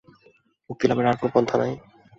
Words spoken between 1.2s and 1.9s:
পন্থা নাই।